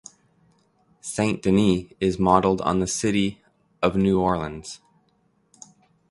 Saint 0.99 1.43
Denis 1.43 1.93
is 1.99 2.17
modeled 2.17 2.59
on 2.61 2.79
the 2.79 2.87
city 2.87 3.43
of 3.83 3.95
New 3.95 4.19
Orleans. 4.19 4.81